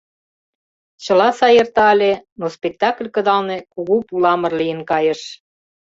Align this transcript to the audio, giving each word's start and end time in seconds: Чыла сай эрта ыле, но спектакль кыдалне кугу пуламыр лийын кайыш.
Чыла 1.03 1.27
сай 1.37 1.53
эрта 1.61 1.83
ыле, 1.95 2.13
но 2.39 2.45
спектакль 2.57 3.09
кыдалне 3.15 3.57
кугу 3.73 3.95
пуламыр 4.07 4.53
лийын 4.59 4.81
кайыш. 4.89 5.21